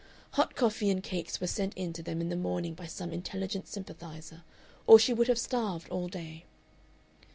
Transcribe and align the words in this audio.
Hot 0.31 0.55
coffee 0.55 0.89
and 0.89 1.03
cakes 1.03 1.39
were 1.39 1.45
sent 1.45 1.75
in 1.75 1.93
to 1.93 2.01
them 2.01 2.21
in 2.21 2.29
the 2.29 2.35
morning 2.35 2.73
by 2.73 2.87
some 2.87 3.11
intelligent 3.13 3.67
sympathizer, 3.67 4.41
or 4.87 4.97
she 4.97 5.13
would 5.13 5.27
have 5.27 5.37
starved 5.37 5.87
all 5.89 6.07
day. 6.07 6.43